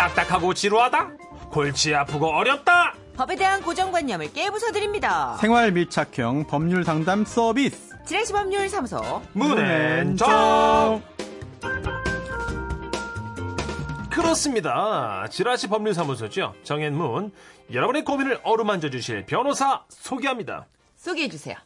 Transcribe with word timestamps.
딱딱하고 0.00 0.54
지루하다? 0.54 1.10
골치 1.50 1.94
아프고 1.94 2.28
어렵다? 2.28 2.94
법에 3.16 3.36
대한 3.36 3.60
고정관념을 3.60 4.32
깨부숴드립니다. 4.32 5.36
생활 5.36 5.72
밀착형 5.72 6.46
법률 6.46 6.84
상담 6.84 7.22
서비스. 7.26 7.94
지라시 8.06 8.32
법률 8.32 8.66
사무소. 8.70 9.20
문앤정 9.34 11.02
그렇습니다. 14.08 15.26
지라시 15.30 15.68
법률 15.68 15.92
사무소죠. 15.92 16.54
정앤문. 16.62 17.30
여러분의 17.70 18.02
고민을 18.06 18.40
어루만져 18.42 18.88
주실 18.88 19.26
변호사 19.26 19.84
소개합니다. 19.90 20.64
소개해 20.96 21.28
주세요. 21.28 21.56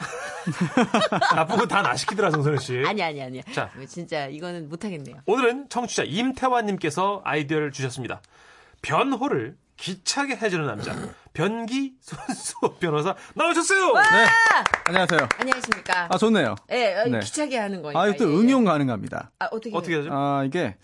나쁜 1.34 1.56
건다나 1.58 1.94
시키더라, 1.96 2.30
정선우 2.30 2.58
씨. 2.58 2.82
아니, 2.86 3.02
아니, 3.02 3.22
아니. 3.22 3.42
자. 3.52 3.70
뭐 3.76 3.84
진짜 3.86 4.26
이거는 4.26 4.68
못하겠네요. 4.68 5.16
오늘은 5.26 5.68
청취자 5.68 6.04
임태환님께서 6.04 7.22
아이디어를 7.24 7.72
주셨습니다. 7.72 8.22
변호를 8.82 9.56
기차게 9.76 10.36
해주는 10.36 10.66
남자. 10.66 10.94
변기 11.32 11.94
손수 12.00 12.54
변호사 12.80 13.14
나오셨어요! 13.34 13.94
네. 13.94 14.26
안녕하세요. 14.84 15.28
안녕하십니까. 15.38 16.08
아, 16.10 16.18
좋네요. 16.18 16.56
예, 16.70 16.96
어, 16.96 17.04
네. 17.04 17.20
기차게 17.20 17.56
하는 17.56 17.80
거니까. 17.82 18.00
아, 18.00 18.08
이거 18.08 18.16
또 18.18 18.28
예, 18.28 18.34
예. 18.34 18.36
응용 18.36 18.64
가능합니다. 18.64 19.30
아, 19.38 19.46
어떻게. 19.52 19.74
어떻게 19.74 19.96
하죠? 19.96 20.10
아, 20.12 20.42
이게. 20.44 20.76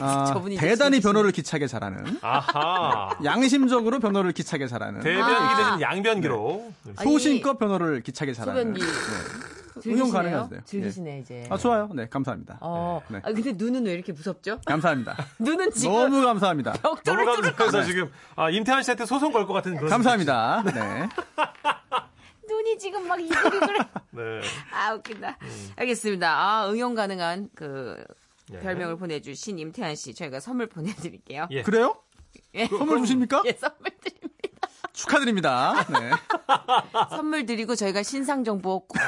아, 0.00 0.32
대단히 0.58 1.00
변호를 1.00 1.32
기차게 1.32 1.66
잘하는. 1.66 2.18
아하. 2.22 3.10
양심적으로 3.24 3.98
변호를 4.00 4.32
기차게 4.32 4.66
잘하는. 4.66 5.00
대변기 5.00 5.22
아. 5.34 5.56
대신 5.56 5.80
양변기로. 5.82 6.72
아니, 6.96 7.10
소신껏 7.10 7.58
변호를 7.58 8.00
기차게 8.02 8.32
잘하는. 8.32 8.74
소변기. 8.74 8.80
네. 8.80 9.90
응용 9.90 10.10
가능하세요. 10.10 10.60
즐기시네, 10.64 11.18
이제. 11.20 11.46
아, 11.50 11.56
좋아요. 11.56 11.88
네, 11.94 12.06
감사합니다. 12.08 12.58
어. 12.60 13.02
네. 13.08 13.18
아, 13.22 13.32
근데 13.32 13.52
눈은 13.52 13.84
왜 13.86 13.92
이렇게 13.92 14.12
무섭죠? 14.12 14.60
감사합니다. 14.66 15.16
눈은 15.38 15.72
지금 15.72 15.92
너무 15.94 16.22
감사합니다. 16.24 16.72
너무 17.04 17.24
감사해서 17.56 17.82
지금 17.84 18.10
아, 18.36 18.48
임태환 18.50 18.82
씨한테 18.82 19.04
소송 19.06 19.32
걸 19.32 19.46
것 19.46 19.52
같은 19.54 19.76
그런. 19.76 19.90
감사합니다. 19.90 20.62
네. 20.66 21.08
눈이 22.48 22.78
지금 22.78 23.06
막 23.08 23.20
이글이글. 23.20 23.76
네. 24.12 24.22
아, 24.72 24.92
웃긴다. 24.94 25.36
알겠습니다. 25.76 26.30
아, 26.30 26.70
응용 26.70 26.94
가능한 26.94 27.48
그 27.54 28.02
예. 28.54 28.58
별명을 28.60 28.96
보내주신 28.96 29.58
임태환 29.58 29.94
씨, 29.96 30.14
저희가 30.14 30.40
선물 30.40 30.68
보내드릴게요. 30.68 31.48
예. 31.50 31.62
그래요? 31.62 31.96
예. 32.54 32.66
선물 32.66 33.00
주십니까? 33.00 33.42
예, 33.46 33.52
선물 33.52 33.90
드립니다. 34.00 34.28
축하드립니다. 34.92 35.86
네. 35.88 36.10
선물 37.10 37.46
드리고 37.46 37.74
저희가 37.74 38.02
신상 38.02 38.44
정보 38.44 38.80
꼭 38.86 38.98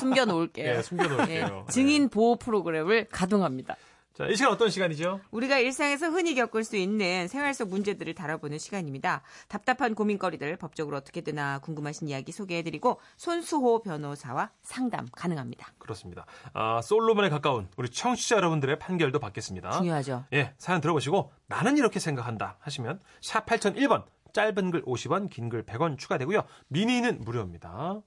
숨겨놓을게요. 0.00 0.70
예, 0.76 0.82
숨겨놓을게요. 0.82 1.64
예, 1.68 1.72
증인 1.72 2.08
보호 2.08 2.36
프로그램을 2.36 3.08
가동합니다. 3.10 3.76
자, 4.14 4.26
이 4.28 4.36
시간 4.36 4.52
어떤 4.52 4.70
시간이죠? 4.70 5.20
우리가 5.32 5.58
일상에서 5.58 6.06
흔히 6.08 6.36
겪을 6.36 6.62
수 6.62 6.76
있는 6.76 7.26
생활 7.26 7.52
속 7.52 7.68
문제들을 7.70 8.14
다뤄보는 8.14 8.58
시간입니다. 8.58 9.22
답답한 9.48 9.96
고민거리들 9.96 10.56
법적으로 10.56 10.96
어떻게 10.96 11.20
되나 11.20 11.58
궁금하신 11.58 12.06
이야기 12.08 12.30
소개해드리고 12.30 13.00
손수호 13.16 13.82
변호사와 13.82 14.50
상담 14.62 15.08
가능합니다. 15.10 15.72
그렇습니다. 15.78 16.26
아, 16.52 16.80
솔로몬에 16.80 17.28
가까운 17.28 17.68
우리 17.76 17.88
청취자 17.90 18.36
여러분들의 18.36 18.78
판결도 18.78 19.18
받겠습니다. 19.18 19.72
중요하죠. 19.72 20.26
예, 20.32 20.54
사연 20.58 20.80
들어보시고 20.80 21.32
나는 21.48 21.76
이렇게 21.76 21.98
생각한다 21.98 22.56
하시면 22.60 23.00
샵 23.20 23.46
8001번 23.46 24.04
짧은 24.32 24.70
글 24.70 24.84
50원, 24.84 25.28
긴 25.28 25.48
글 25.48 25.64
100원 25.66 25.98
추가되고요. 25.98 26.44
미니는 26.68 27.22
무료입니다. 27.24 28.00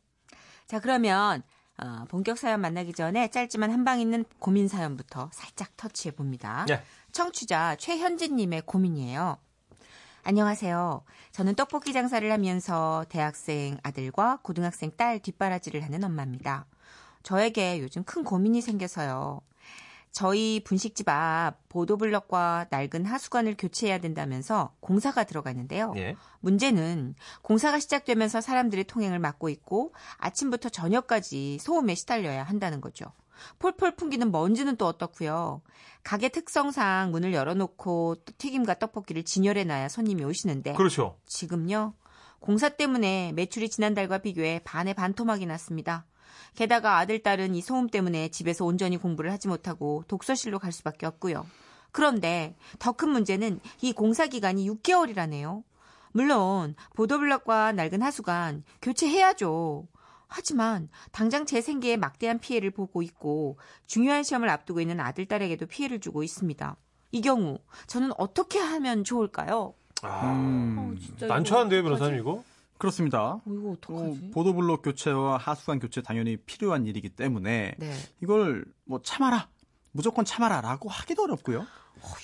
자 0.68 0.80
그러면 0.80 1.44
어, 1.80 2.06
본격 2.10 2.38
사연 2.38 2.62
만나기 2.62 2.92
전에 2.94 3.30
짧지만 3.30 3.72
한방 3.72 4.00
있는 4.00 4.26
고민 4.40 4.68
사연부터 4.68 5.30
살짝 5.32 5.78
터치해 5.78 6.16
봅니다. 6.16 6.66
예. 6.70 6.82
청취자 7.12 7.76
최현진님의 7.76 8.64
고민이에요. 8.66 9.38
안녕하세요. 10.24 11.04
저는 11.32 11.56
떡볶이 11.56 11.94
장사를 11.94 12.30
하면서 12.30 13.06
대학생 13.10 13.78
아들과 13.84 14.40
고등학생 14.42 14.92
딸 14.98 15.20
뒷바라지를 15.20 15.84
하는 15.84 16.04
엄마입니다. 16.04 16.66
저에게 17.24 17.82
요즘 17.82 18.04
큰 18.04 18.24
고민이 18.24 18.62
생겨서요. 18.62 19.42
저희 20.12 20.62
분식집 20.64 21.08
앞 21.10 21.70
보도블럭과 21.70 22.68
낡은 22.70 23.06
하수관을 23.06 23.56
교체해야 23.58 24.00
된다면서 24.00 24.74
공사가 24.80 25.24
들어가는데요. 25.24 25.94
예. 25.98 26.16
문제는 26.40 27.16
공사가 27.42 27.80
시작되면서 27.80 28.42
사람들의 28.42 28.86
통행을 28.86 29.20
막고 29.20 29.50
있고 29.50 29.94
아침부터 30.18 30.70
저녁까지 30.70 31.60
소음에 31.60 31.96
시달려야 31.96 32.44
한다는 32.44 32.82
거죠. 32.82 33.06
폴폴 33.60 33.96
풍기는 33.96 34.32
먼지는 34.32 34.76
또 34.78 34.88
어떻고요. 34.88 35.62
가게 36.04 36.30
특성상 36.30 37.12
문을 37.12 37.34
열어놓고 37.34 38.16
또 38.26 38.34
튀김과 38.38 38.80
떡볶이를 38.80 39.24
진열해놔야 39.24 39.90
손님이 39.90 40.24
오시는데 40.24 40.74
그렇죠. 40.74 41.18
지금요 41.26 41.94
공사 42.40 42.70
때문에 42.70 43.34
매출이 43.36 43.70
지난달과 43.70 44.20
비교해 44.20 44.62
반의 44.64 44.94
반토막이 44.94 45.46
났습니다. 45.46 46.06
게다가 46.56 46.98
아들 46.98 47.20
딸은 47.20 47.56
이 47.56 47.62
소음 47.62 47.88
때문에 47.88 48.30
집에서 48.30 48.66
온전히 48.66 48.98
공부를 48.98 49.32
하지 49.32 49.48
못하고 49.48 50.04
독서실로 50.08 50.60
갈 50.60 50.72
수밖에 50.72 51.06
없고요. 51.06 51.46
그런데 51.92 52.56
더 52.80 52.92
큰 52.94 53.10
문제는 53.10 53.60
이 53.82 53.94
공사 53.94 54.28
기간이 54.28 54.70
6개월이라네요. 54.70 55.64
물론 56.12 56.76
보도블럭과 56.96 57.74
낡은 57.74 58.02
하수관 58.02 58.64
교체해야죠. 58.82 59.88
하지만 60.28 60.90
당장 61.12 61.46
제 61.46 61.62
생계에 61.62 61.96
막대한 61.96 62.40
피해를 62.40 62.72
보고 62.72 63.02
있고 63.02 63.58
중요한 63.86 64.24
시험을 64.24 64.50
앞두고 64.50 64.82
있는 64.82 65.00
아들 65.00 65.26
딸에게도 65.26 65.68
피해를 65.68 66.00
주고 66.00 66.24
있습니다. 66.24 66.76
이 67.12 67.22
경우 67.22 67.60
저는 67.88 68.12
어떻게 68.18 68.60
하면 68.60 69.04
좋을까요? 69.04 69.74
아, 70.02 70.34
음, 70.34 70.98
진짜 71.00 71.28
난처한데요, 71.28 71.84
변호사님 71.84 72.20
이거? 72.20 72.44
그렇습니다. 72.78 73.34
어, 73.34 73.42
이거 73.48 73.76
또 73.82 73.96
어떡하지? 73.96 74.32
보도블록 74.32 74.82
교체와 74.84 75.38
하수관 75.38 75.80
교체 75.80 76.02
당연히 76.02 76.38
필요한 76.38 76.86
일이기 76.86 77.10
때문에 77.10 77.76
네. 77.78 77.94
이걸 78.22 78.66
뭐 78.86 79.02
참아라. 79.04 79.48
무조건 79.92 80.26
참아라라고 80.26 80.90
하기도 80.90 81.24
어렵고요. 81.24 81.66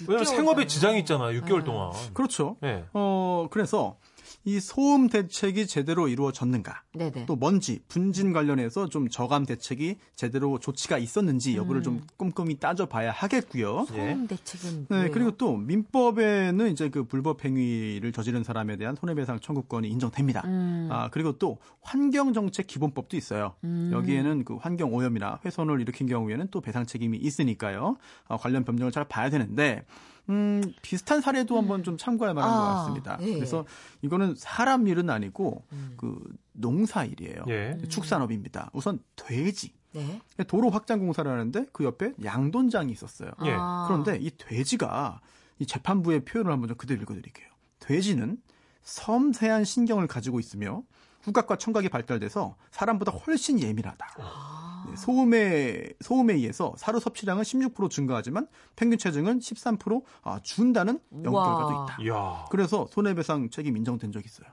왜냐면 0.08 0.24
6개월 0.24 0.26
생업에. 0.26 0.68
지장이 0.68 1.00
있잖아요. 1.00 1.42
6개월 1.42 1.60
네. 1.60 1.64
동안. 1.64 1.92
그렇죠. 2.14 2.58
네. 2.62 2.86
어, 2.94 3.48
그래서 3.50 3.98
이 4.46 4.60
소음 4.60 5.08
대책이 5.08 5.68
제대로 5.68 6.08
이루어졌는가? 6.08 6.84
네네. 6.94 7.26
또 7.26 7.36
먼지, 7.36 7.80
분진 7.88 8.34
관련해서 8.34 8.90
좀 8.90 9.08
저감 9.08 9.46
대책이 9.46 9.98
제대로 10.16 10.60
조치가 10.60 10.98
있었는지 10.98 11.56
여부를 11.56 11.82
음. 11.82 11.84
좀 11.84 12.02
꼼꼼히 12.18 12.60
따져봐야 12.60 13.12
하겠고요. 13.12 13.86
예. 13.94 14.14
소음 14.14 14.28
대책은 14.28 14.88
네? 14.90 15.10
그리고 15.10 15.32
또 15.32 15.56
민법에는 15.56 16.72
이제 16.72 16.90
그 16.90 17.06
불법 17.06 17.46
행위를 17.46 18.12
저지른 18.12 18.44
사람에 18.44 18.76
대한 18.76 18.96
손해배상 18.96 19.40
청구권이 19.40 19.88
인정됩니다. 19.88 20.42
음. 20.46 20.90
아, 20.92 21.10
그리고 21.10 21.38
또 21.38 21.60
환경 21.82 22.34
정책 22.34 22.68
기본법도 22.68 23.16
있어요. 23.16 23.56
음. 23.64 23.92
여기에는 23.94 24.44
그 24.44 24.56
환경 24.58 24.94
오염이나 24.94 25.40
훼손을 25.46 25.80
일으킨 25.80 26.08
경우에는 26.08 26.48
또 26.52 26.60
배상 26.60 26.86
책임이 26.86 27.18
있으니까요. 27.18 27.98
아, 28.28 28.38
관련 28.38 28.66
법령을 28.66 28.92
잘 28.92 29.06
봐야 29.06 29.30
되는데 29.30 29.86
음, 30.30 30.62
비슷한 30.82 31.22
사례도 31.22 31.58
한번 31.58 31.84
좀 31.84 31.98
참고할 31.98 32.34
만한 32.34 32.54
아, 32.54 32.56
것 32.56 32.64
같습니다. 32.76 33.18
예. 33.22 33.34
그래서 33.34 33.66
이거는 34.02 34.36
사람 34.38 34.88
일은 34.88 35.10
아니고 35.10 35.66
음. 35.74 35.94
그 35.98 36.18
농사 36.54 37.04
일이에요. 37.04 37.44
예. 37.50 37.78
축산업입니다. 37.90 38.70
우선 38.74 39.00
돼지. 39.16 39.74
네. 39.92 40.22
도로 40.48 40.70
확장 40.70 41.00
공사를 41.00 41.30
하는데 41.30 41.66
그 41.72 41.84
옆에 41.84 42.14
양돈장이 42.24 42.92
있었어요. 42.92 43.32
예. 43.46 43.52
아. 43.52 43.86
그런데 43.88 44.18
이 44.18 44.32
돼지가 44.38 45.20
이 45.60 45.66
재판부의 45.66 46.26
표현을 46.26 46.52
한번 46.52 46.70
좀 46.70 46.78
그대로 46.78 47.02
읽어드릴게요. 47.02 47.48
돼지는 47.80 48.38
섬세한 48.84 49.66
신경을 49.66 50.08
가지고 50.08 50.40
있으며 50.40 50.84
후각과 51.22 51.58
청각이 51.58 51.90
발달돼서 51.90 52.56
사람보다 52.72 53.12
훨씬 53.12 53.60
예민하다. 53.60 54.16
아. 54.20 54.73
네, 54.90 54.96
소음에 54.96 55.90
소음에 56.02 56.34
의해서 56.34 56.74
사료 56.78 57.00
섭취량은 57.00 57.44
16% 57.44 57.90
증가하지만 57.90 58.48
평균 58.76 58.98
체중은 58.98 59.40
13% 59.40 60.04
아, 60.24 60.40
준다는 60.42 61.00
연구 61.24 61.32
우와. 61.38 61.46
결과도 61.46 61.84
있다. 61.86 61.98
이야. 62.04 62.46
그래서 62.50 62.88
손해배상 62.90 63.50
책임 63.50 63.78
인정된 63.78 64.12
적이 64.12 64.26
있어요. 64.26 64.48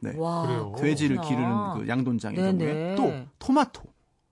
네. 0.00 0.14
와. 0.16 0.46
돼지를 0.78 1.16
그렇구나. 1.16 1.74
기르는 1.74 1.74
그 1.86 1.88
양돈장의 1.88 2.40
네네. 2.40 2.58
경우에 2.58 2.94
또 2.96 3.26
토마토 3.38 3.82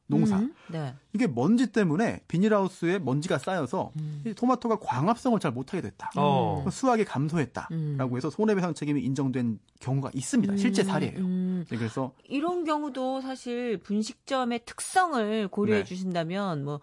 농사 0.09 0.39
음, 0.39 0.55
네. 0.69 0.95
이게 1.13 1.27
먼지 1.27 1.73
때문에 1.73 2.21
비닐하우스에 2.29 2.99
먼지가 3.01 3.39
쌓여서 3.39 3.93
음. 3.99 4.23
이 4.25 4.35
토마토가 4.35 4.79
광합성을 4.79 5.39
잘 5.41 5.51
못하게 5.51 5.81
됐다. 5.83 6.13
어. 6.17 6.65
수확이 6.71 7.05
감소했다라고 7.05 7.75
음. 7.75 8.17
해서 8.17 8.31
손해배상 8.31 8.75
책임이 8.75 9.03
인정된 9.03 9.59
경우가 9.81 10.11
있습니다. 10.15 10.57
실제 10.57 10.85
사례예요. 10.85 11.19
음. 11.19 11.65
네, 11.69 11.77
그래서 11.77 12.13
이런 12.25 12.65
경우도 12.65 13.21
사실 13.21 13.79
분식점의 13.79 14.61
특성을 14.65 15.49
고려해 15.49 15.81
네. 15.81 15.85
주신다면 15.85 16.65
뭐 16.65 16.81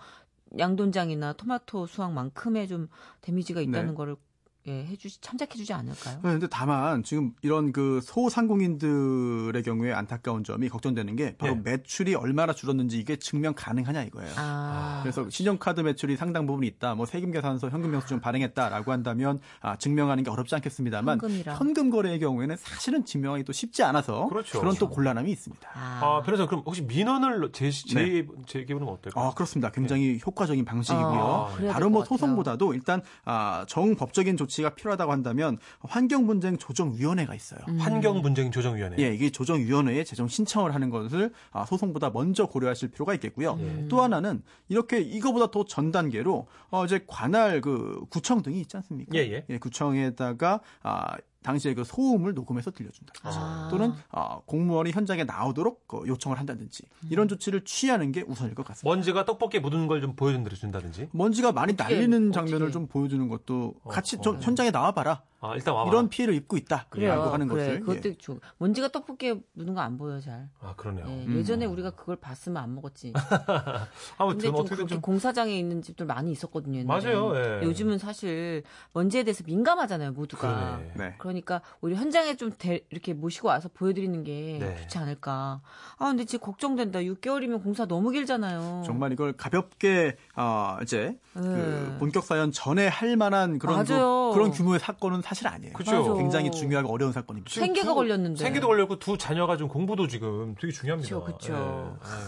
양돈장이나 0.57 1.33
토마토 1.33 1.87
수확만큼의 1.87 2.67
좀 2.67 2.89
데미지가 3.21 3.61
있다는 3.61 3.89
네. 3.89 3.93
거를 3.95 4.15
예, 4.65 4.85
해주지 4.85 5.19
참작해주지 5.19 5.73
않을까요? 5.73 6.15
네, 6.23 6.31
근데 6.31 6.47
다만 6.49 7.03
지금 7.03 7.33
이런 7.41 7.73
그 7.73 7.99
소상공인들의 8.01 9.61
경우에 9.61 9.91
안타까운 9.91 10.45
점이 10.45 10.69
걱정되는 10.69 11.17
게 11.17 11.35
바로 11.37 11.55
네. 11.55 11.61
매출이 11.63 12.15
얼마나 12.15 12.53
줄었는지 12.53 12.97
이게 12.97 13.17
증명 13.17 13.53
가능하냐 13.55 14.03
이거예요. 14.03 14.31
아, 14.37 14.99
그래서 15.03 15.29
신용카드 15.29 15.81
매출이 15.81 16.15
상당 16.15 16.45
부분 16.45 16.63
있다. 16.63 16.95
뭐 16.95 17.05
세금 17.05 17.31
계산서, 17.31 17.69
현금 17.71 17.93
영수증 17.93 18.21
발행했다라고 18.21 18.91
한다면 18.93 19.41
아, 19.59 19.75
증명하는 19.75 20.23
게 20.23 20.29
어렵지 20.29 20.55
않겠습니다만 20.55 21.19
현금이라. 21.19 21.55
현금 21.55 21.89
거래의 21.89 22.19
경우에는 22.19 22.55
사실은 22.55 23.03
증명하기 23.03 23.43
또 23.43 23.51
쉽지 23.51 23.83
않아서 23.83 24.27
그렇죠. 24.27 24.61
런또 24.63 24.89
곤란함이 24.89 25.29
있습니다. 25.29 25.69
아, 25.73 25.99
아, 26.01 26.21
변호사 26.21 26.45
그럼 26.45 26.63
혹시 26.65 26.83
민원을 26.83 27.51
제시, 27.51 27.85
제, 27.87 27.99
네. 27.99 28.27
제기해보는 28.45 28.85
건 28.85 28.95
어떨까요? 28.95 29.25
아, 29.25 29.33
그렇습니다. 29.33 29.71
굉장히 29.71 30.21
효과적인 30.25 30.63
방식이고요. 30.63 31.49
아, 31.51 31.71
다른 31.73 31.91
뭐. 31.91 32.05
소송보다도 32.05 32.73
일단 32.73 33.01
아, 33.25 33.65
정법적인 33.67 34.37
조치 34.37 34.52
가 34.61 34.69
필요하다고 34.75 35.11
한다면 35.11 35.57
환경분쟁 35.79 36.57
조정위원회가 36.57 37.33
있어요. 37.33 37.59
음. 37.67 37.79
환경분쟁 37.79 38.51
조정위원회. 38.51 38.97
예, 38.99 39.13
이게 39.13 39.29
조정위원회에 39.31 40.03
재정 40.03 40.27
신청을 40.27 40.73
하는 40.73 40.89
것을 40.89 41.31
아, 41.51 41.65
소송보다 41.65 42.11
먼저 42.11 42.45
고려하실 42.45 42.91
필요가 42.91 43.13
있겠고요. 43.15 43.57
또 43.89 44.01
하나는 44.01 44.43
이렇게 44.69 44.99
이거보다 45.01 45.49
더 45.51 45.63
전 45.65 45.91
단계로 45.91 46.47
어, 46.69 46.85
이제 46.85 47.03
관할 47.07 47.59
그 47.61 48.01
구청 48.09 48.43
등이 48.43 48.59
있지 48.61 48.77
않습니까? 48.77 49.17
예, 49.17 49.43
예. 49.49 49.57
구청에다가 49.57 50.59
아, 50.83 51.15
당시에 51.43 51.73
그 51.73 51.83
소음을 51.83 52.33
녹음해서 52.33 52.71
들려준다. 52.71 53.13
아. 53.23 53.67
또는 53.69 53.93
아, 54.11 54.39
공무원이 54.45 54.91
현장에 54.91 55.23
나오도록 55.23 55.87
그 55.87 56.03
요청을 56.07 56.39
한다든지 56.39 56.83
이런 57.09 57.27
조치를 57.27 57.63
취하는 57.65 58.11
게 58.11 58.23
우선일 58.27 58.55
것 58.55 58.65
같습니다. 58.65 58.89
먼지가 58.89 59.25
떡볶이에 59.25 59.59
묻은 59.59 59.87
걸 59.87 60.03
좀 60.03 60.15
보여준다든지. 60.15 61.09
먼지가 61.11 61.51
많이 61.51 61.73
어떻게, 61.73 61.93
날리는 61.95 62.29
어떻게. 62.29 62.33
장면을 62.51 62.71
좀 62.71 62.87
보여주는 62.87 63.27
것도 63.29 63.75
같이 63.89 64.17
어, 64.17 64.21
좀 64.21 64.35
어. 64.37 64.39
현장에 64.41 64.71
나와봐라. 64.71 65.21
아, 65.39 65.55
일단 65.55 65.73
와봐. 65.73 65.89
이런 65.89 66.07
피해를 66.09 66.33
입고 66.35 66.55
있다. 66.55 66.85
그래요. 66.89 67.21
하는 67.23 67.47
그래, 67.49 67.65
것을. 67.65 67.79
그것도 67.81 68.09
예. 68.09 68.13
좋. 68.17 68.39
먼지가 68.59 68.87
떡볶이에 68.87 69.35
묻은 69.53 69.73
거안 69.73 69.97
보여 69.97 70.19
잘. 70.21 70.47
아, 70.61 70.73
그러네요. 70.75 71.05
예, 71.09 71.25
음. 71.25 71.35
예전에 71.37 71.65
우리가 71.65 71.91
그걸 71.91 72.15
봤으면 72.15 72.63
안 72.63 72.73
먹었지. 72.75 73.11
근데 73.13 73.87
아무튼 74.17 74.39
좀 74.39 74.55
어떻게든 74.55 74.75
그렇게 74.75 74.89
좀 74.93 75.01
공사장에 75.01 75.57
있는 75.57 75.81
집들 75.81 76.05
많이 76.05 76.31
있었거든요. 76.31 76.79
옛날에. 76.79 77.03
맞아요. 77.03 77.35
예. 77.35 77.61
요즘은 77.65 77.97
사실 77.97 78.63
먼지에 78.93 79.23
대해서 79.23 79.43
민감하잖아요, 79.45 80.13
모두가. 80.13 80.47
그러네. 80.77 80.93
네. 80.95 81.15
그러니까 81.33 81.61
우리 81.81 81.95
현장에 81.95 82.35
좀 82.35 82.51
대- 82.57 82.81
이렇게 82.91 83.13
모시고 83.13 83.47
와서 83.47 83.69
보여드리는 83.73 84.23
게 84.23 84.57
네. 84.59 84.77
좋지 84.83 84.97
않을까. 84.99 85.61
아 85.97 86.05
근데 86.05 86.25
진짜 86.25 86.43
걱정된다. 86.45 86.99
6개월이면 86.99 87.63
공사 87.63 87.85
너무 87.85 88.11
길잖아요. 88.11 88.83
정말 88.85 89.11
이걸 89.11 89.33
가볍게 89.33 90.15
어, 90.35 90.77
이제 90.83 91.17
그 91.33 91.39
네. 91.39 91.97
본격 91.99 92.23
사연 92.23 92.51
전에 92.51 92.87
할 92.87 93.17
만한 93.17 93.57
그런 93.59 93.83
그. 93.83 93.93
그런 94.33 94.51
규모의 94.51 94.79
사건은 94.79 95.21
사실 95.21 95.47
아니에요. 95.47 95.73
그죠. 95.73 95.91
맞아. 96.09 96.13
굉장히 96.15 96.51
중요하고 96.51 96.91
어려운 96.93 97.11
사건입니다. 97.11 97.49
지금 97.51 97.65
생계가 97.67 97.87
두- 97.87 97.95
걸렸는데. 97.95 98.43
생계도 98.43 98.67
걸렸고 98.67 98.99
두 98.99 99.17
자녀가 99.17 99.57
좀 99.57 99.67
공부도 99.67 100.07
지금 100.07 100.55
되게 100.59 100.71
중요합니다. 100.71 101.19
그쵸, 101.19 101.23
그쵸. 101.37 101.53
예. 101.53 102.07
아유. 102.07 102.21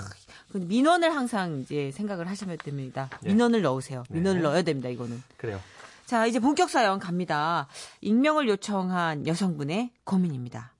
근데 0.51 0.67
민원을 0.67 1.13
항상 1.15 1.59
이제 1.59 1.91
생각을 1.91 2.27
하시면 2.29 2.57
됩니다. 2.63 3.09
예. 3.25 3.27
민원을 3.29 3.61
넣으세요. 3.61 4.03
민원을 4.09 4.41
네. 4.41 4.47
넣어야 4.47 4.61
됩니다. 4.61 4.89
이거는. 4.89 5.21
그래요. 5.37 5.59
자 6.05 6.25
이제 6.27 6.39
본격 6.39 6.69
사연 6.69 6.99
갑니다. 6.99 7.67
익명을 8.01 8.47
요청한 8.47 9.25
여성분의 9.25 9.91
고민입니다. 10.03 10.71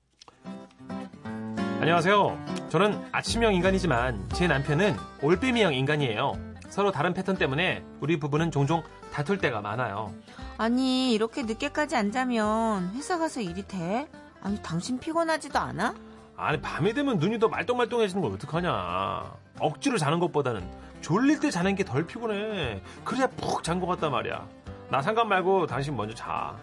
안녕하세요. 1.80 2.68
저는 2.68 3.04
아침형 3.12 3.54
인간이지만 3.54 4.28
제 4.30 4.46
남편은 4.46 4.96
올빼미형 5.22 5.74
인간이에요. 5.74 6.34
서로 6.68 6.92
다른 6.92 7.12
패턴 7.12 7.36
때문에 7.36 7.84
우리 8.00 8.18
부부는 8.18 8.50
종종 8.50 8.82
다툴 9.12 9.38
때가 9.38 9.60
많아요. 9.60 10.12
아니 10.58 11.12
이렇게 11.12 11.42
늦게까지 11.42 11.96
안 11.96 12.12
자면 12.12 12.92
회사 12.94 13.18
가서 13.18 13.40
일이 13.40 13.66
돼? 13.66 14.08
아니 14.42 14.62
당신 14.62 14.98
피곤하지도 14.98 15.58
않아? 15.58 15.94
아니 16.36 16.60
밤이 16.60 16.92
되면 16.94 17.18
눈이 17.18 17.38
더 17.40 17.48
말똥말똥해지는 17.48 18.22
걸 18.22 18.32
어떡하냐. 18.32 19.32
억지로 19.58 19.98
자는 19.98 20.20
것보다는 20.20 20.68
졸릴 21.00 21.40
때 21.40 21.50
자는 21.50 21.74
게 21.74 21.82
덜 21.84 22.06
피곤해. 22.06 22.80
그래야 23.04 23.26
푹 23.26 23.62
잔 23.64 23.80
것 23.80 23.86
같단 23.86 24.10
말이야. 24.12 24.46
나 24.90 25.02
상관 25.02 25.28
말고 25.28 25.66
당신 25.66 25.96
먼저 25.96 26.14
자. 26.14 26.58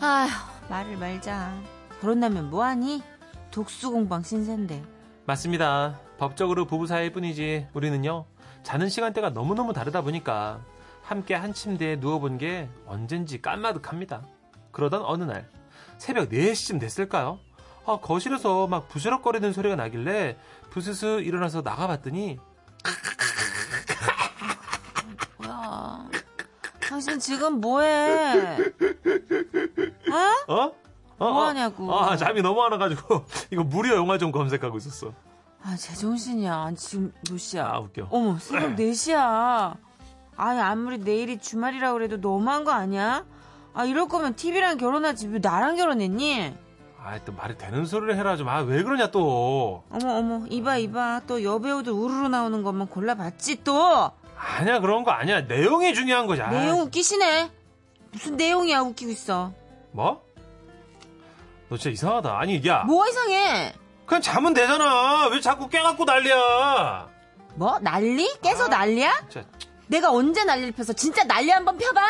아휴 0.00 0.28
말을 0.68 0.96
말자. 0.96 1.52
결혼하면 2.00 2.50
뭐하니? 2.50 3.02
독수공방 3.50 4.22
신세인데. 4.22 4.82
맞습니다. 5.26 5.98
법적으로 6.18 6.66
부부 6.66 6.86
사이일 6.86 7.12
뿐이지 7.12 7.68
우리는요. 7.74 8.24
자는 8.62 8.88
시간대가 8.88 9.30
너무너무 9.30 9.72
다르다 9.72 10.02
보니까 10.02 10.60
함께 11.02 11.34
한 11.34 11.52
침대에 11.52 11.96
누워본 11.96 12.38
게 12.38 12.68
언젠지 12.86 13.42
깐마득합니다. 13.42 14.22
그러던 14.70 15.02
어느 15.04 15.24
날 15.24 15.48
새벽 15.98 16.30
4시쯤 16.30 16.80
됐을까요? 16.80 17.38
아, 17.86 17.98
거실에서 18.00 18.68
막 18.68 18.88
부스럭거리는 18.88 19.52
소리가 19.52 19.74
나길래 19.76 20.36
부스스 20.70 21.20
일어나서 21.20 21.62
나가봤더니 21.62 22.38
당신 27.04 27.18
지금 27.18 27.60
뭐해? 27.60 28.56
어? 30.46 30.52
어? 30.54 30.72
어, 31.18 31.24
어? 31.26 31.32
뭐하냐고. 31.32 31.92
아, 31.94 32.16
잠이 32.16 32.42
너무 32.42 32.62
안 32.62 32.72
와가지고 32.72 33.24
이거 33.50 33.64
무료 33.64 33.94
영화 33.96 34.18
좀 34.18 34.30
검색하고 34.32 34.78
있었어. 34.78 35.12
아 35.64 35.76
제정신이야. 35.76 36.72
지금 36.76 37.12
몇 37.28 37.38
시야? 37.38 37.66
아, 37.66 37.78
웃겨. 37.78 38.08
어머 38.10 38.38
새벽 38.38 38.76
4시야. 38.76 39.76
아니 40.36 40.60
아무리 40.60 40.98
내일이 40.98 41.38
주말이라 41.38 41.92
그래도 41.92 42.16
너무한 42.16 42.64
거 42.64 42.72
아니야? 42.72 43.24
아 43.74 43.84
이럴 43.84 44.08
거면 44.08 44.34
TV랑 44.34 44.78
결혼하지 44.78 45.28
왜 45.28 45.38
나랑 45.40 45.76
결혼했니? 45.76 46.54
아, 47.04 47.18
또 47.24 47.32
말이 47.32 47.56
되는 47.58 47.84
소리를 47.84 48.16
해라 48.16 48.36
좀. 48.36 48.48
아, 48.48 48.58
왜 48.60 48.82
그러냐 48.82 49.10
또. 49.10 49.84
어머 49.90 50.18
어머 50.18 50.46
이봐 50.48 50.76
이봐 50.78 51.22
또 51.26 51.42
여배우들 51.42 51.92
우르르 51.92 52.28
나오는 52.28 52.62
것만 52.62 52.88
골라봤지 52.88 53.62
또 53.64 54.10
아니야, 54.44 54.80
그런 54.80 55.04
거 55.04 55.12
아니야. 55.12 55.42
내용이 55.42 55.94
중요한 55.94 56.26
거지. 56.26 56.42
아, 56.42 56.50
내용 56.50 56.80
웃기시네 56.80 57.50
무슨 58.10 58.36
내용이야 58.36 58.80
웃기고 58.80 59.10
있어 59.12 59.52
뭐? 59.92 60.22
너 61.68 61.76
진짜 61.76 61.90
이상하다. 61.90 62.38
아니, 62.38 62.60
야. 62.66 62.82
뭐가 62.84 63.08
이상해 63.08 63.72
그냥 64.04 64.20
자면 64.20 64.52
되잖아. 64.52 65.28
왜 65.28 65.40
자꾸 65.40 65.68
깨갖고 65.68 66.04
난리야. 66.04 67.08
뭐 67.54 67.78
난리? 67.80 68.28
깨서 68.42 68.64
아. 68.64 68.68
난리야? 68.68 69.26
진짜. 69.30 69.46
내가 69.86 70.10
언제 70.10 70.44
난리를 70.44 70.72
펴서 70.72 70.92
진짜 70.92 71.22
난리 71.24 71.50
한번 71.50 71.78
펴봐 71.78 72.00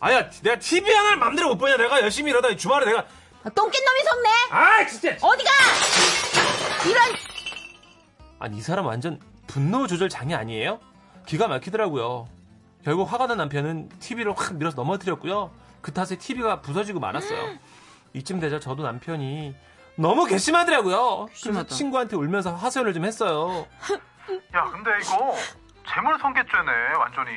아야, 0.00 0.30
내가 0.42 0.58
TV 0.58 0.92
하나를 0.92 1.16
맘대로 1.16 1.48
못 1.48 1.58
보냐. 1.58 1.76
내가 1.76 2.00
열심히 2.02 2.30
이러다 2.30 2.54
주말에 2.54 2.84
내가. 2.84 3.06
아, 3.44 3.48
똥낀 3.50 3.82
놈이 3.84 4.00
속네 4.02 4.28
아, 4.50 4.86
진짜. 4.86 5.08
어디가 5.26 5.50
이런 6.88 7.02
아니, 8.40 8.58
이 8.58 8.60
사람 8.60 8.84
완전 8.86 9.18
분노 9.46 9.86
조절 9.86 10.08
장애 10.08 10.34
아니에요? 10.34 10.80
기가 11.28 11.46
막히더라고요. 11.46 12.26
결국 12.82 13.12
화가 13.12 13.26
난 13.26 13.36
남편은 13.36 13.90
TV를 14.00 14.32
확 14.34 14.54
밀어서 14.54 14.76
넘어뜨렸고요. 14.76 15.50
그 15.82 15.92
탓에 15.92 16.16
TV가 16.16 16.62
부서지고 16.62 17.00
말았어요. 17.00 17.58
이쯤 18.14 18.40
되자 18.40 18.58
저도 18.58 18.82
남편이 18.82 19.54
너무 19.96 20.24
괘씸하더라고요. 20.24 21.26
그래서 21.26 21.50
괘씸하다. 21.50 21.68
친구한테 21.74 22.16
울면서 22.16 22.54
하소연을 22.54 22.94
좀 22.94 23.04
했어요. 23.04 23.66
야, 24.54 24.64
근데 24.72 24.90
이거 25.02 25.34
재물손괴죄네, 25.94 26.96
완전히. 26.98 27.30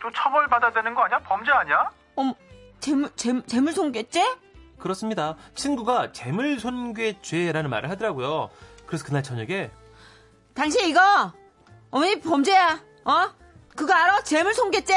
좀 0.00 0.12
처벌받아야 0.14 0.72
되는 0.72 0.94
거 0.94 1.02
아니야? 1.02 1.18
범죄 1.18 1.50
아니야? 1.50 1.90
어머 2.14 2.32
재물 2.78 3.10
재물 3.16 3.42
재물 3.46 3.72
손괴죄? 3.72 4.36
그렇습니다. 4.78 5.34
친구가 5.56 6.12
재물손괴죄라는 6.12 7.68
말을 7.68 7.90
하더라고요. 7.90 8.48
그래서 8.86 9.04
그날 9.04 9.24
저녁에 9.24 9.72
당신 10.54 10.88
이거 10.88 11.32
어머니 11.90 12.20
범죄야. 12.20 12.86
어? 13.04 13.28
그거 13.76 13.92
알아? 13.94 14.22
재물 14.22 14.54
손괴죄? 14.54 14.94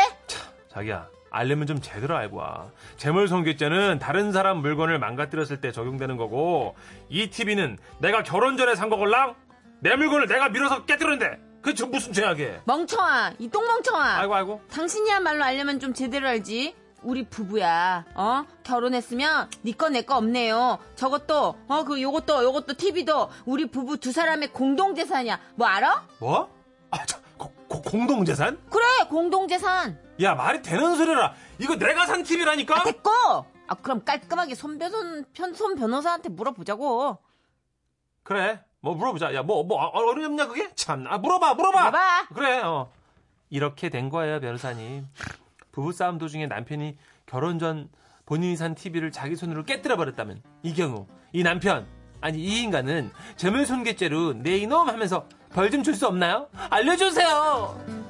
자기야 0.70 1.08
알려면 1.30 1.68
좀 1.68 1.80
제대로 1.82 2.16
알고 2.18 2.38
와. 2.38 2.70
재물손괴죄는 2.98 4.00
다른 4.00 4.32
사람 4.32 4.58
물건을 4.58 5.00
망가뜨렸을 5.00 5.62
때 5.62 5.72
적용되는 5.72 6.18
거고 6.18 6.76
이 7.10 7.30
TV는 7.30 7.78
내가 8.00 8.24
결혼 8.24 8.58
전에 8.58 8.76
산 8.76 8.90
거걸랑 8.90 9.36
내 9.80 9.96
물건을 9.96 10.28
내가 10.28 10.50
밀어서 10.50 10.86
깨뜨렸는데 10.86 11.40
그게 11.62 11.76
저 11.76 11.86
무슨 11.86 12.12
죄악이야. 12.12 12.62
멍청아. 12.66 13.34
이 13.40 13.48
똥멍청아. 13.50 14.18
아이고 14.20 14.36
아이고. 14.36 14.62
당신이야말로 14.72 15.44
알려면 15.44 15.80
좀 15.80 15.94
제대로 15.94 16.28
알지. 16.28 16.76
우리 17.04 17.24
부부야. 17.24 18.06
어? 18.16 18.44
결혼했으면 18.64 19.50
니거내 19.64 20.02
거 20.04 20.18
없네요. 20.18 20.80
저것도 20.96 21.56
어 21.68 21.84
그 21.84 22.02
요것도 22.02 22.44
요것도 22.44 22.74
TV도 22.76 23.30
우리 23.46 23.68
부부 23.68 23.98
두 23.98 24.12
사람의 24.12 24.50
공동 24.54 24.96
재산이야. 24.96 25.40
뭐 25.56 25.68
알아? 25.68 26.04
뭐? 26.20 26.52
아, 26.92 27.06
저, 27.06 27.18
고- 27.72 27.82
고- 27.82 27.90
공동재산? 27.90 28.60
그래 28.70 28.84
공동 29.10 29.48
재산. 29.48 29.98
야 30.22 30.36
말이 30.36 30.62
되는 30.62 30.96
소리라. 30.96 31.34
이거 31.60 31.76
내가 31.78 32.06
산 32.06 32.24
TV라니까. 32.24 32.80
아, 32.82 32.84
됐고. 32.84 33.10
아 33.68 33.76
그럼 33.82 34.04
깔끔하게 34.04 34.56
손 34.56 34.78
변호 34.78 35.24
손 35.56 35.76
변호사한테 35.76 36.30
물어보자고. 36.30 37.18
그래. 38.24 38.62
뭐 38.82 38.96
물어보자. 38.96 39.34
야 39.34 39.42
뭐 39.44 39.64
뭐 39.64 39.78
어렵냐 39.86 40.48
그게? 40.48 40.70
참. 40.76 41.06
아 41.08 41.18
물어봐 41.18 41.54
물어봐. 41.56 41.80
물어봐. 41.80 42.28
그래. 42.34 42.60
어. 42.62 42.92
이렇게 43.50 43.90
된 43.90 44.10
거예요 44.10 44.40
변호사님. 44.40 45.08
부부 45.72 45.92
싸움 45.94 46.18
도중에 46.18 46.48
남편이 46.48 46.98
결혼 47.26 47.60
전 47.60 47.90
본인이 48.26 48.56
산 48.58 48.76
TV를 48.76 49.12
자기 49.12 49.36
손으로 49.36 49.64
깨뜨려 49.64 49.96
버렸다면 49.98 50.42
이 50.64 50.74
경우 50.74 51.08
이 51.34 51.44
남편 51.44 51.88
아니 52.22 52.38
이 52.40 52.62
인간은 52.62 53.12
재물손괴죄로 53.38 54.34
내 54.44 54.58
이놈 54.58 54.88
하면서 54.88 55.28
벌 55.54 55.70
좀 55.70 55.84
줄 55.84 55.96
수 55.96 56.08
없나요? 56.08 56.48
알려주세요. 56.70 58.02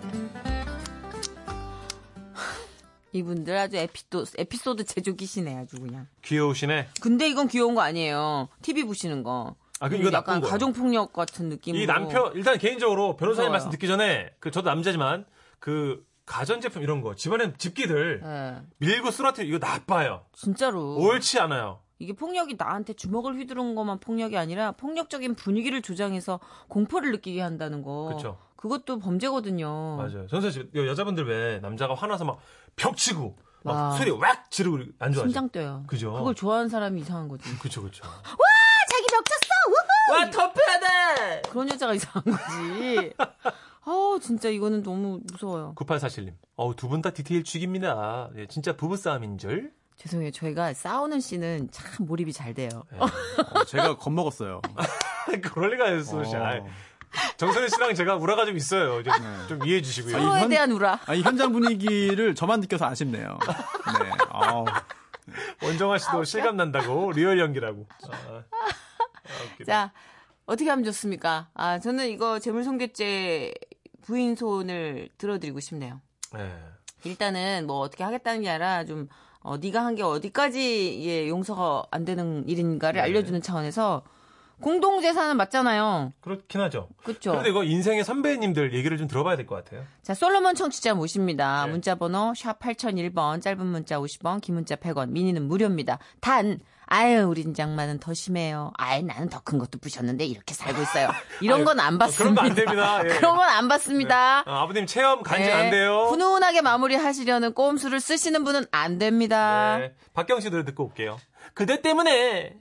이분들 3.13 3.57
아주 3.57 3.75
에피도, 3.75 4.25
에피소드 4.37 4.85
제조기시네 4.85 5.57
아주 5.57 5.77
그냥. 5.81 6.07
귀여우시네. 6.21 6.89
근데 7.01 7.27
이건 7.27 7.47
귀여운 7.49 7.75
거 7.75 7.81
아니에요. 7.81 8.47
TV 8.61 8.83
보시는 8.85 9.23
거. 9.23 9.55
아, 9.81 9.89
그럼 9.89 10.01
이거 10.01 10.09
약간 10.09 10.35
나쁜 10.35 10.41
거예요. 10.41 10.51
가정 10.51 10.73
폭력 10.73 11.11
같은 11.11 11.49
느낌으로. 11.49 11.81
이 11.81 11.85
남편 11.87 12.31
일단 12.35 12.57
개인적으로 12.57 13.17
변호사님 13.17 13.49
무서워요. 13.49 13.51
말씀 13.51 13.69
듣기 13.71 13.87
전에 13.87 14.31
그 14.39 14.51
저도 14.51 14.69
남자지만 14.69 15.25
그 15.59 16.05
가전제품 16.25 16.83
이런 16.83 17.01
거 17.01 17.15
집안에 17.15 17.51
집기들 17.57 18.21
예, 18.23 18.61
밀고 18.77 19.11
쓰러뜨리 19.11 19.47
이거 19.49 19.57
나빠요. 19.57 20.23
진짜로. 20.31 20.95
옳지 20.97 21.39
않아요. 21.39 21.79
이게 22.01 22.13
폭력이 22.13 22.55
나한테 22.57 22.93
주먹을 22.93 23.35
휘두른 23.37 23.75
것만 23.75 23.99
폭력이 23.99 24.37
아니라 24.37 24.71
폭력적인 24.73 25.35
분위기를 25.35 25.81
조장해서 25.81 26.39
공포를 26.67 27.11
느끼게 27.11 27.41
한다는 27.41 27.83
거. 27.83 28.11
그쵸. 28.15 28.37
그것도 28.55 28.99
범죄거든요. 28.99 29.95
맞아요. 29.97 30.27
전세 30.27 30.51
씨 30.51 30.67
여자분들 30.73 31.27
왜 31.27 31.59
남자가 31.59 31.93
화나서 31.95 32.25
막 32.25 32.39
벽 32.77 32.95
치고 32.95 33.35
막 33.63 33.73
와. 33.73 33.91
소리 33.91 34.09
왁 34.11 34.49
지르고 34.49 34.77
안 34.99 35.11
좋아하죠. 35.11 35.27
심장 35.29 35.49
뛰어요. 35.49 35.83
그죠. 35.87 36.13
그걸 36.13 36.33
좋아하는 36.33 36.69
사람이 36.69 37.01
이상한 37.01 37.27
거지. 37.27 37.43
그쵸 37.59 37.81
그쵸. 37.83 38.03
자기 38.03 39.05
벽 39.11 39.23
쳤어! 39.25 39.49
우후! 39.67 40.17
와 40.19 40.29
덮여야 40.31 40.79
돼. 40.79 41.41
그런 41.49 41.69
여자가 41.69 41.93
이상한 41.93 42.23
거지. 42.23 43.13
어 43.85 44.17
진짜 44.21 44.47
이거는 44.49 44.83
너무 44.83 45.19
무서워요. 45.31 45.73
9847님. 45.75 46.33
어우 46.55 46.75
두 46.75 46.87
분 46.87 47.01
다 47.01 47.09
디테일 47.11 47.43
죽입니다. 47.43 48.29
예, 48.37 48.47
진짜 48.47 48.75
부부 48.77 48.95
싸움인 48.95 49.37
줄. 49.37 49.73
죄송해요. 50.01 50.31
저희가 50.31 50.73
싸우는 50.73 51.19
씬은 51.19 51.69
참 51.71 52.05
몰입이 52.07 52.33
잘 52.33 52.55
돼요. 52.55 52.69
어, 52.97 53.63
제가 53.65 53.97
겁먹었어요. 53.97 54.61
그럴 55.53 55.71
리가 55.71 55.89
있어. 55.91 56.23
씨. 56.23 56.35
어. 56.35 56.65
정선혜 57.37 57.67
씨랑 57.67 57.93
제가 57.93 58.15
울화 58.15 58.34
가지고 58.34 58.57
있어요. 58.57 59.03
좀, 59.03 59.13
좀 59.47 59.65
이해해 59.67 59.81
주시고요. 59.83 60.13
서로에 60.17 60.39
현- 60.41 60.49
대한 60.49 60.71
울화. 60.71 60.99
아, 61.05 61.13
이 61.13 61.21
현장 61.21 61.51
분위기를 61.51 62.33
저만 62.33 62.61
느껴서 62.61 62.85
아쉽네요. 62.85 63.37
네. 63.99 65.65
원정아 65.67 65.97
씨도 65.99 66.23
실감 66.23 66.57
난다고 66.57 67.11
리얼 67.11 67.37
연기라고. 67.39 67.85
아, 68.11 68.15
아. 68.27 68.43
자, 69.65 69.91
어떻게 70.47 70.69
하면 70.69 70.83
좋습니까? 70.85 71.49
아, 71.53 71.77
저는 71.79 72.07
이거 72.09 72.39
재물손괴죄 72.39 73.53
부인 74.01 74.35
손을 74.35 75.09
들어드리고 75.19 75.59
싶네요. 75.59 76.01
네. 76.33 76.51
일단은 77.03 77.67
뭐 77.67 77.79
어떻게 77.79 78.03
하겠다는 78.03 78.41
게 78.41 78.49
아니라 78.49 78.83
좀 78.85 79.07
어, 79.41 79.57
네가 79.57 79.83
한 79.83 79.95
게 79.95 80.03
어디까지 80.03 80.99
예, 81.03 81.27
용서가 81.27 81.83
안 81.91 82.05
되는 82.05 82.47
일인가를 82.47 82.99
네. 83.01 83.03
알려주는 83.07 83.41
차원에서 83.41 84.03
공동재산은 84.61 85.37
맞잖아요. 85.37 86.13
그렇긴 86.21 86.61
하죠. 86.61 86.87
그렇죠. 87.03 87.31
그런데 87.31 87.49
이거 87.49 87.63
인생의 87.63 88.03
선배님들 88.03 88.73
얘기를 88.73 88.95
좀 88.97 89.07
들어봐야 89.07 89.35
될 89.35 89.47
것 89.47 89.55
같아요. 89.55 89.83
자, 90.03 90.13
솔로몬 90.13 90.53
청취자 90.53 90.93
모십니다. 90.93 91.65
네. 91.65 91.71
문자 91.71 91.95
번호 91.95 92.33
샵 92.35 92.59
8001번, 92.59 93.41
짧은 93.41 93.65
문자 93.65 93.97
50원, 93.99 94.39
긴 94.41 94.53
문자 94.55 94.75
100원, 94.75 95.09
미니는 95.09 95.47
무료입니다. 95.47 95.97
단, 96.19 96.59
아유, 96.93 97.23
우리 97.25 97.53
장만은 97.53 97.99
더 97.99 98.13
심해요. 98.13 98.73
아유, 98.77 99.01
나는 99.03 99.29
더 99.29 99.39
큰 99.45 99.57
것도 99.59 99.79
부셨는데 99.79 100.25
이렇게 100.25 100.53
살고 100.53 100.81
있어요. 100.81 101.09
이런 101.39 101.63
건안 101.63 101.97
그런 101.97 101.99
받습니다. 101.99 102.41
거안 102.41 102.53
됩니다. 102.53 103.01
예. 103.07 103.07
그런 103.07 103.37
건안 103.37 103.67
받습니다. 103.69 104.39
아, 104.45 104.61
아버님 104.63 104.85
체험 104.85 105.23
간증 105.23 105.45
네. 105.45 105.51
안 105.53 105.69
돼요. 105.71 106.07
훈훈하게 106.09 106.59
마무리하시려는 106.61 107.53
꼼수를 107.53 108.01
쓰시는 108.01 108.43
분은 108.43 108.65
안 108.71 108.97
됩니다. 108.97 109.77
네. 109.79 109.95
박경 110.13 110.41
씨 110.41 110.49
노래 110.49 110.65
듣고 110.65 110.83
올게요. 110.83 111.17
그대 111.53 111.81
때문에. 111.81 112.57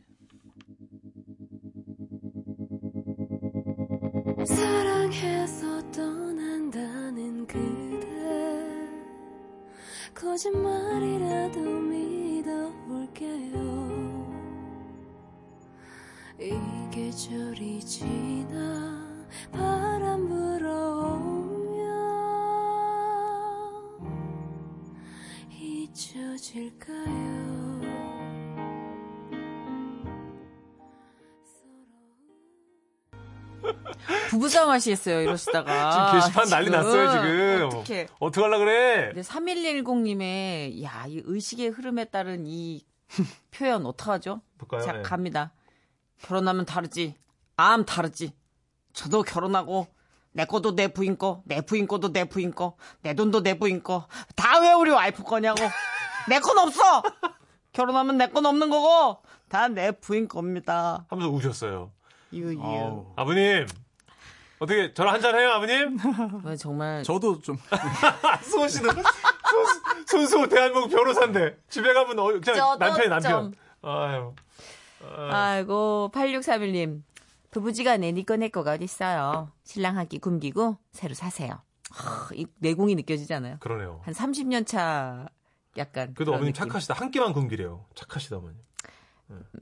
사랑해서 4.47 5.91
떠난다는 5.91 7.47
그대 7.47 8.07
거짓말이라도 10.15 11.61
믿어볼게요 12.41 13.70
이 16.41 16.59
계절이 16.91 17.81
지나 17.81 19.27
바람 19.53 20.27
불어오면 20.27 21.81
잊혀질까요 25.51 27.21
부부싸움 34.31 34.71
하시겠어요, 34.71 35.23
이러시다가. 35.23 35.91
지금 35.91 36.21
게시판 36.21 36.49
난리 36.49 36.71
났어요, 36.71 37.11
지금. 37.11 37.67
어떻게. 37.67 38.07
어떡하려 38.19 38.59
그래? 38.59 39.07
근데 39.13 39.21
3110님의, 39.23 40.83
야, 40.85 41.05
이 41.09 41.21
의식의 41.25 41.69
흐름에 41.71 42.07
따른 42.07 42.47
이 42.47 42.85
표현 43.51 43.85
어떡하죠? 43.85 44.41
볼까요? 44.57 44.83
자, 44.83 44.99
예. 44.99 45.03
갑니다. 45.03 45.53
결혼하면 46.23 46.65
다르지. 46.67 47.15
암 47.57 47.85
다르지. 47.85 48.33
저도 48.93 49.23
결혼하고, 49.23 49.87
내 50.33 50.45
거도 50.45 50.75
내 50.75 50.89
부인 50.89 51.19
거, 51.19 51.43
내 51.45 51.61
부인 51.61 51.87
거도 51.87 52.13
내 52.13 52.25
부인 52.25 52.53
거, 52.53 52.77
내 53.03 53.15
돈도 53.15 53.43
내 53.43 53.59
부인 53.59 53.83
거, 53.83 54.07
다 54.37 54.61
왜 54.61 54.73
우리 54.73 54.91
와이프 54.91 55.23
거냐고. 55.25 55.61
내 56.29 56.39
건 56.41 56.59
없어! 56.59 57.03
결혼하면 57.73 58.17
내 58.19 58.27
건 58.29 58.47
없는 58.47 58.71
거고, 58.71 59.23
다 59.49 59.69
내 59.69 59.91
부인 59.93 60.29
겁니다. 60.29 61.05
하면서 61.09 61.31
우셨어요. 61.31 61.91
이거. 62.31 62.63
아우. 62.63 63.13
아버님. 63.17 63.67
어떻게, 64.61 64.93
저랑 64.93 65.15
한잔 65.15 65.35
해요, 65.39 65.51
아버님? 65.53 65.97
어, 66.45 66.55
정말. 66.57 67.03
저도 67.03 67.41
좀 67.41 67.57
수호 68.43 68.69
씨는 68.69 68.91
손- 68.93 70.05
손수호 70.07 70.47
대한민국 70.49 70.91
변호사인데 70.91 71.57
집에 71.71 71.93
가면 71.95 72.19
어, 72.19 72.25
그냥 72.41 72.79
남편이 72.79 73.09
남편. 73.09 73.53
좀. 73.53 73.53
아유. 73.83 74.35
아이고, 75.03 76.11
8631님. 76.13 77.03
부부지간에 77.51 78.13
니꺼 78.13 78.37
내꺼가 78.37 78.73
어딨어요. 78.73 79.51
신랑 79.65 79.97
한 79.97 80.07
끼 80.07 80.19
굶기고 80.19 80.77
새로 80.93 81.15
사세요. 81.15 81.61
하, 81.91 82.29
이 82.35 82.47
내공이 82.61 82.95
느껴지잖아요. 82.95 83.57
그러네요. 83.59 84.01
한 84.05 84.15
30년 84.15 84.67
차 84.67 85.27
약간. 85.77 86.15
그래도 86.15 86.33
어머님 86.33 86.53
느낌. 86.53 86.69
착하시다. 86.69 86.95
한 86.95 87.11
끼만 87.11 87.33
굶기래요. 87.33 87.87
착하시다 87.97 88.37
어머님. 88.37 88.57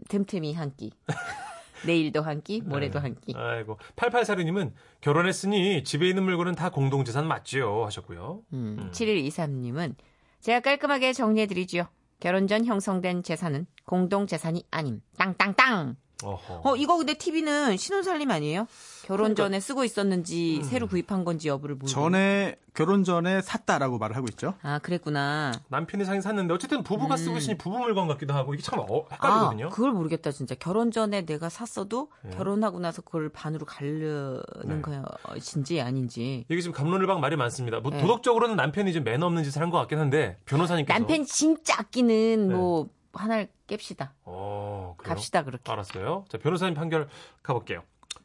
틈틈이 0.09 0.55
한 0.55 0.75
끼. 0.77 0.91
내일도 1.87 2.23
한 2.23 2.43
끼, 2.43 2.61
모레도 2.61 2.99
네. 2.99 3.03
한 3.03 3.21
끼. 3.21 3.35
아이고. 3.37 3.79
8846님은 3.97 4.73
결혼했으니 5.01 5.85
집에 5.85 6.09
있는 6.09 6.25
물건은 6.25 6.55
다 6.57 6.71
공동재산 6.71 7.27
맞지요 7.29 7.85
하셨고요. 7.87 8.43
음, 8.53 8.91
7123님은 8.93 9.95
제가 10.41 10.61
깔끔하게 10.61 11.13
정리해드리죠. 11.13 11.87
결혼 12.21 12.49
전 12.49 12.65
형성된 12.65 13.23
재산은 13.23 13.67
공동 13.85 14.27
재산이 14.27 14.65
아님. 14.71 15.01
땅땅땅! 15.19 15.97
어허. 16.25 16.63
어, 16.65 16.77
이거 16.77 16.97
근데 16.97 17.15
TV는 17.15 17.77
신혼살림 17.77 18.31
아니에요? 18.31 18.67
결혼 19.05 19.35
그러니까. 19.35 19.45
전에 19.45 19.61
쓰고 19.61 19.85
있었는지, 19.85 20.63
새로 20.65 20.87
구입한 20.87 21.25
건지 21.25 21.49
여부를 21.49 21.77
모르고. 21.77 21.87
전에 21.87 22.57
결혼 22.75 23.05
전에 23.05 23.41
샀다라고 23.41 23.99
말을 23.99 24.17
하고 24.17 24.27
있죠. 24.31 24.55
아, 24.63 24.79
그랬구나. 24.81 25.53
남편이 25.69 26.05
사긴 26.05 26.21
샀는데 26.21 26.53
어쨌든 26.55 26.83
부부가 26.83 27.17
쓰고 27.17 27.39
있으니 27.39 27.57
부부 27.57 27.79
물건 27.79 28.07
같기도 28.09 28.35
하고 28.35 28.53
이게 28.55 28.63
참 28.63 28.81
어, 28.81 28.85
음. 28.85 29.03
아, 29.09 29.15
헷갈리거든요. 29.15 29.69
그걸 29.71 29.93
모르겠다, 29.93 30.31
진짜. 30.31 30.55
결혼 30.57 30.91
전에 30.91 31.25
내가 31.25 31.49
샀어도 31.49 32.11
네. 32.23 32.31
결혼하고 32.37 32.79
나서 32.81 33.01
그걸 33.03 33.31
반으로 33.31 33.65
가르는 33.65 34.43
네. 34.67 34.83
것인지 34.83 35.81
아닌지. 35.81 36.45
이게 36.49 36.61
지금 36.61 36.75
감론을박 36.75 37.21
말이 37.21 37.37
많습니다. 37.37 37.81
뭐 37.81 37.91
네. 37.91 38.01
도덕적으로는 38.01 38.57
남편이 38.57 38.93
좀 38.93 39.05
매너 39.05 39.27
없는 39.27 39.45
짓을 39.45 39.63
한 39.63 39.69
것 39.69 39.77
같긴 39.79 39.99
한데 39.99 40.39
변호사님께서 40.47 40.99
남편 40.99 41.25
진짜 41.27 41.75
아끼는 41.79 42.49
네. 42.49 42.55
뭐, 42.55 42.89
하나를 43.19 43.49
깹시다. 43.67 44.11
어, 44.25 44.95
그래요? 44.99 45.15
갑시다, 45.15 45.43
그렇게. 45.43 45.71
알았어요. 45.71 46.25
자, 46.29 46.39
변호사님 46.39 46.75
판결 46.75 47.09
가볼게요. 47.43 47.83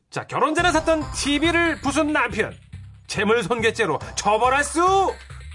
자, 0.09 0.25
결혼 0.27 0.53
전에 0.55 0.71
샀던 0.71 1.03
TV를 1.13 1.81
부순 1.81 2.13
남편. 2.13 2.55
재물 3.07 3.43
손괴죄로 3.43 3.99
처벌할 4.15 4.63
수 4.63 4.83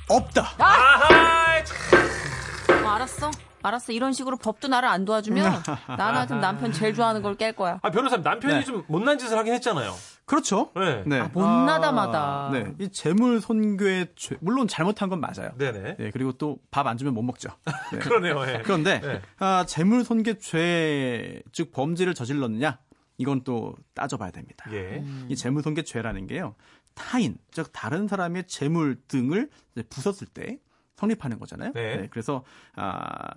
없다. 0.08 0.42
아하! 0.58 1.64
참. 1.64 2.84
어, 2.84 2.88
알았어. 2.90 3.30
알았어. 3.62 3.92
이런 3.92 4.12
식으로 4.12 4.36
법도 4.36 4.68
나를 4.68 4.88
안 4.88 5.04
도와주면 5.04 5.62
나는 5.98 6.14
하여튼 6.18 6.40
남편 6.40 6.72
제일 6.72 6.94
좋아하는 6.94 7.22
걸 7.22 7.34
깰 7.36 7.54
거야. 7.56 7.78
아, 7.82 7.90
변호사님 7.90 8.22
남편이 8.22 8.54
네. 8.54 8.64
좀 8.64 8.84
못난 8.86 9.18
짓을 9.18 9.36
하긴 9.38 9.52
했잖아요. 9.54 9.94
그렇죠. 10.28 10.70
네. 10.76 11.02
네. 11.06 11.20
아, 11.20 11.30
못나다마다. 11.32 12.48
아, 12.48 12.50
네. 12.52 12.74
이 12.78 12.90
재물 12.90 13.40
손괴 13.40 14.12
죄 14.14 14.36
물론 14.40 14.68
잘못한 14.68 15.08
건 15.08 15.20
맞아요. 15.20 15.50
네네. 15.56 15.96
네, 15.96 16.10
그리고 16.10 16.32
또 16.32 16.58
밥 16.70 16.86
안 16.86 16.96
주면 16.98 17.14
못 17.14 17.22
먹죠. 17.22 17.48
네. 17.92 17.98
그러네요. 17.98 18.40
예. 18.46 18.62
그런데 18.62 19.00
네. 19.00 19.22
아, 19.38 19.64
재물 19.66 20.04
손괴 20.04 20.38
죄, 20.38 21.42
즉 21.52 21.72
범죄를 21.72 22.14
저질렀느냐? 22.14 22.78
이건 23.16 23.42
또 23.42 23.74
따져봐야 23.94 24.30
됩니다. 24.30 24.64
예. 24.72 25.02
이 25.28 25.34
재물 25.34 25.62
손괴 25.62 25.82
죄라는 25.82 26.26
게요. 26.26 26.54
타인, 26.94 27.38
즉 27.50 27.70
다른 27.72 28.06
사람의 28.06 28.46
재물 28.46 29.00
등을 29.08 29.50
부쉈을 29.88 30.28
때 30.34 30.58
성립하는 30.96 31.38
거잖아요. 31.38 31.72
네. 31.72 32.08
그래서 32.10 32.44
아, 32.76 33.30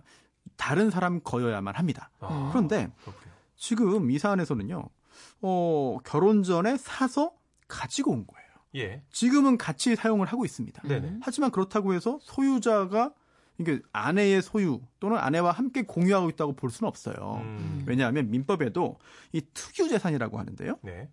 다른 0.57 0.89
사람 0.89 1.21
거여야만 1.21 1.75
합니다. 1.75 2.09
아, 2.19 2.49
그런데 2.51 2.91
그렇군요. 3.01 3.31
지금 3.55 4.11
이 4.11 4.17
사안에서는요, 4.19 4.83
어, 5.41 5.97
결혼 6.03 6.43
전에 6.43 6.77
사서 6.77 7.33
가지고 7.67 8.11
온 8.11 8.25
거예요. 8.27 8.41
예. 8.75 9.03
지금은 9.11 9.57
같이 9.57 9.95
사용을 9.95 10.27
하고 10.27 10.45
있습니다. 10.45 10.81
네네. 10.87 11.17
하지만 11.21 11.51
그렇다고 11.51 11.93
해서 11.93 12.19
소유자가 12.21 13.13
이게 13.57 13.79
아내의 13.93 14.41
소유 14.41 14.81
또는 14.99 15.17
아내와 15.17 15.51
함께 15.51 15.83
공유하고 15.83 16.29
있다고 16.29 16.53
볼 16.53 16.71
수는 16.71 16.87
없어요. 16.87 17.41
음. 17.43 17.83
왜냐하면 17.85 18.29
민법에도 18.31 18.97
이 19.33 19.41
특유 19.53 19.87
재산이라고 19.87 20.39
하는데요. 20.39 20.77
네. 20.81 21.09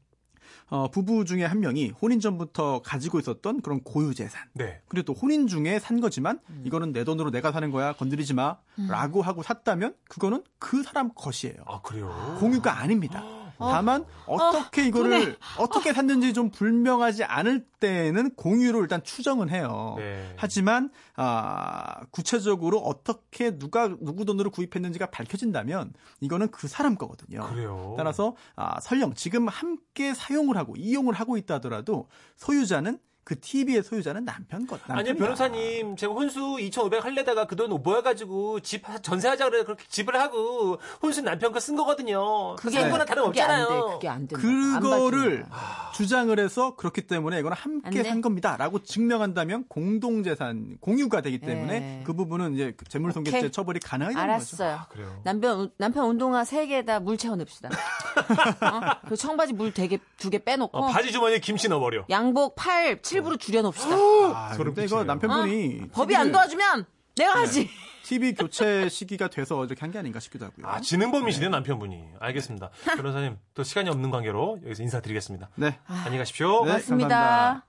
어, 0.70 0.90
부부 0.90 1.24
중에 1.24 1.44
한 1.44 1.60
명이 1.60 1.90
혼인 2.00 2.20
전부터 2.20 2.82
가지고 2.82 3.18
있었던 3.18 3.62
그런 3.62 3.82
고유 3.82 4.14
재산. 4.14 4.42
네. 4.54 4.80
그리고 4.88 5.12
또 5.12 5.12
혼인 5.14 5.46
중에 5.46 5.78
산 5.78 6.00
거지만 6.00 6.40
이거는 6.64 6.92
내 6.92 7.04
돈으로 7.04 7.30
내가 7.30 7.52
사는 7.52 7.70
거야 7.70 7.92
건드리지 7.94 8.34
마라고 8.34 9.22
하고 9.22 9.42
샀다면 9.42 9.94
그거는 10.08 10.42
그 10.58 10.82
사람 10.82 11.10
것이에요. 11.14 11.56
아, 11.66 11.80
그래요? 11.82 12.36
공유가 12.38 12.78
아닙니다. 12.78 13.22
다만 13.58 14.04
어떻게 14.26 14.86
이거를 14.86 15.36
어떻게 15.58 15.92
샀는지 15.92 16.32
좀 16.32 16.50
불명하지 16.50 17.24
않을 17.24 17.66
때는 17.80 18.34
공유로 18.34 18.80
일단 18.80 19.02
추정은 19.02 19.50
해요. 19.50 19.94
네. 19.98 20.32
하지만 20.36 20.90
아, 21.16 22.00
구체적으로 22.10 22.78
어떻게 22.78 23.58
누가 23.58 23.88
누구 23.88 24.24
돈으로 24.24 24.50
구입했는지가 24.50 25.06
밝혀진다면 25.10 25.92
이거는 26.20 26.50
그 26.50 26.68
사람 26.68 26.96
거거든요. 26.96 27.48
그래요. 27.48 27.94
따라서 27.96 28.36
아, 28.56 28.80
설령 28.80 29.14
지금 29.14 29.48
함께 29.48 30.14
사용을 30.14 30.56
하고 30.56 30.76
이용을 30.76 31.14
하고 31.14 31.36
있다 31.36 31.54
하더라도 31.54 32.08
소유자는 32.36 32.98
그 33.28 33.38
TV의 33.38 33.82
소유자는 33.82 34.24
남편 34.24 34.66
것. 34.66 34.80
아니요. 34.88 35.14
변호사님. 35.14 35.96
제가 35.96 36.14
혼수 36.14 36.56
2,500 36.58 37.04
할래다가 37.04 37.46
그 37.46 37.56
돈 37.58 37.68
모아가지고 37.82 38.60
집 38.60 38.84
전세하자 39.02 39.50
그래 39.50 39.64
그렇게 39.64 39.84
집을 39.88 40.18
하고 40.18 40.78
혼수 41.02 41.20
남편 41.20 41.52
거 41.52 41.58
쓴 41.60 41.76
거거든요. 41.76 42.54
그게 42.56 42.80
쓴 42.80 42.90
거나 42.90 43.04
다름 43.04 43.26
그게 43.26 43.42
안 43.42 43.60
없잖아요. 43.62 43.68
돼. 43.88 43.92
그게 43.94 44.08
안 44.08 44.26
된다. 44.28 44.40
그거를 44.40 45.44
안 45.50 45.92
주장을 45.92 46.38
해서 46.38 46.74
그렇기 46.76 47.02
때문에 47.02 47.40
이거는 47.40 47.56
안 47.58 47.82
함께 47.84 48.02
돼? 48.02 48.08
산 48.08 48.22
겁니다라고 48.22 48.82
증명한다면 48.84 49.64
공동 49.68 50.22
재산 50.22 50.78
공유가 50.80 51.20
되기 51.20 51.38
때문에 51.40 51.80
네. 51.80 52.02
그 52.06 52.14
부분은 52.14 52.54
이제 52.54 52.74
재물손괴죄 52.88 53.38
오케이. 53.38 53.50
처벌이 53.50 53.80
가능하게 53.80 54.14
되는 54.14 54.38
거죠. 54.38 54.64
알았어요. 54.64 54.86
그래요. 54.88 55.20
남편 55.24 55.70
남편 55.76 56.06
운동화 56.06 56.44
세 56.44 56.66
개에다 56.66 57.00
물 57.00 57.18
채워 57.18 57.36
넣읍시다. 57.36 57.68
어? 58.62 58.80
그 59.08 59.16
청바지 59.16 59.52
물 59.52 59.74
되게 59.74 59.98
두 60.16 60.30
개 60.30 60.38
빼놓고 60.38 60.78
어, 60.78 60.86
바지 60.88 61.10
주머니에 61.12 61.40
김치 61.40 61.68
넣어버려. 61.68 62.04
양복 62.08 62.54
8, 62.56 63.02
7 63.02 63.17
부로 63.20 63.36
줄여 63.36 63.62
놓읍시다. 63.62 63.94
아, 63.96 64.52
소름 64.54 64.74
근데 64.74 64.86
이거. 64.86 65.04
남편분이 65.04 65.80
어? 65.84 65.86
법이 65.92 66.16
안 66.16 66.32
도와주면 66.32 66.84
내가 67.16 67.40
하지. 67.40 67.68
TV 68.04 68.34
교체 68.34 68.88
시기가 68.88 69.28
돼서 69.28 69.64
이렇게 69.64 69.80
한 69.80 69.90
게 69.90 69.98
아닌가 69.98 70.18
싶기도 70.20 70.46
하고요. 70.46 70.66
아, 70.66 70.80
지능범이시네, 70.80 71.48
남편분이. 71.48 72.04
알겠습니다. 72.20 72.70
변호사님, 72.96 73.36
또 73.54 73.62
시간이 73.64 73.90
없는 73.90 74.10
관계로 74.10 74.60
여기서 74.64 74.82
인사드리겠습니다. 74.82 75.50
네. 75.56 75.78
안녕히 75.86 76.18
가십시오. 76.18 76.48
네. 76.64 76.70
고맙습니다. 76.70 77.08
감사합니다. 77.08 77.64